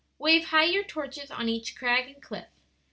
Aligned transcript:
"Wave 0.17 0.45
high 0.45 0.63
your 0.63 0.83
torches 0.83 1.29
on 1.29 1.47
each 1.47 1.75
crag 1.75 2.09
and 2.09 2.23
cliff. 2.23 2.47